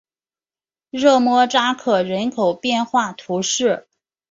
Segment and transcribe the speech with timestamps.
[0.89, 3.87] 热莫扎克人口变化图示